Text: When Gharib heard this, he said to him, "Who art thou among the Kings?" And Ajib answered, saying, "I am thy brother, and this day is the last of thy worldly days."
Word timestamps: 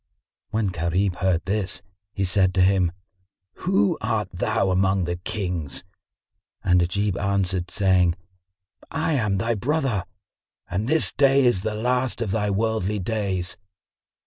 When 0.49 0.69
Gharib 0.69 1.17
heard 1.17 1.45
this, 1.45 1.83
he 2.11 2.25
said 2.25 2.55
to 2.55 2.63
him, 2.63 2.91
"Who 3.67 3.99
art 4.01 4.29
thou 4.33 4.71
among 4.71 5.03
the 5.03 5.17
Kings?" 5.17 5.83
And 6.63 6.81
Ajib 6.81 7.15
answered, 7.19 7.69
saying, 7.69 8.15
"I 8.89 9.13
am 9.13 9.37
thy 9.37 9.53
brother, 9.53 10.05
and 10.67 10.87
this 10.87 11.11
day 11.13 11.45
is 11.45 11.61
the 11.61 11.75
last 11.75 12.19
of 12.19 12.31
thy 12.31 12.49
worldly 12.49 12.97
days." 12.97 13.57